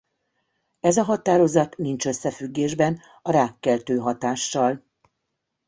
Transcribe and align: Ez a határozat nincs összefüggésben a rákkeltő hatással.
Ez 0.79 0.97
a 0.97 1.03
határozat 1.03 1.77
nincs 1.77 2.05
összefüggésben 2.05 2.99
a 3.21 3.31
rákkeltő 3.31 3.97
hatással. 3.97 4.83